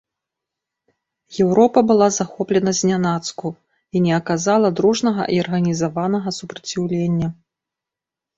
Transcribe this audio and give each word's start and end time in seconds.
Еўропа 1.43 1.79
была 1.91 2.07
захоплена 2.19 2.71
знянацку 2.79 3.47
і 3.95 4.01
не 4.07 4.11
аказала 4.19 4.73
дружнага 4.81 5.29
і 5.35 5.39
арганізаванага 5.43 6.29
супраціўлення. 6.41 7.27